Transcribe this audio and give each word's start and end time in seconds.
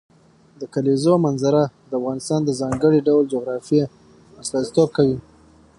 د 0.59 0.61
کلیزو 0.73 1.13
منظره 1.25 1.63
د 1.89 1.91
افغانستان 1.99 2.39
د 2.45 2.49
ځانګړي 2.61 2.99
ډول 3.07 3.23
جغرافیه 3.33 3.85
استازیتوب 4.41 4.89
کوي. 4.97 5.17